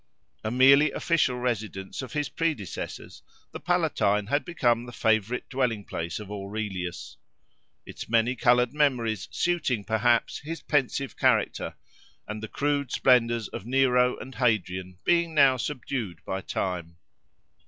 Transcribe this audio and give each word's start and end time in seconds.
A 0.43 0.49
merely 0.49 0.91
official 0.93 1.37
residence 1.37 2.01
of 2.01 2.13
his 2.13 2.27
predecessors, 2.27 3.21
the 3.51 3.59
Palatine 3.59 4.25
had 4.25 4.43
become 4.43 4.87
the 4.87 4.91
favourite 4.91 5.47
dwelling 5.47 5.85
place 5.85 6.19
of 6.19 6.31
Aurelius; 6.31 7.17
its 7.85 8.09
many 8.09 8.35
coloured 8.35 8.73
memories 8.73 9.27
suiting, 9.29 9.83
perhaps, 9.83 10.39
his 10.39 10.59
pensive 10.63 11.15
character, 11.15 11.75
and 12.27 12.41
the 12.41 12.47
crude 12.47 12.91
splendours 12.91 13.47
of 13.49 13.67
Nero 13.67 14.17
and 14.17 14.33
Hadrian 14.33 14.97
being 15.03 15.35
now 15.35 15.55
subdued 15.57 16.25
by 16.25 16.41
time. 16.41 16.95